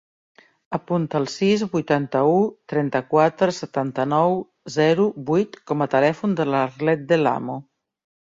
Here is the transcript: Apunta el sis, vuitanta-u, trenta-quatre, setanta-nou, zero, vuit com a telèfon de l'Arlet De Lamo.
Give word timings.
Apunta 0.75 1.19
el 1.23 1.27
sis, 1.33 1.63
vuitanta-u, 1.73 2.37
trenta-quatre, 2.73 3.53
setanta-nou, 3.57 4.33
zero, 4.77 5.05
vuit 5.29 5.61
com 5.73 5.85
a 5.87 5.91
telèfon 5.95 6.33
de 6.43 6.51
l'Arlet 6.55 7.05
De 7.13 7.21
Lamo. 7.25 7.59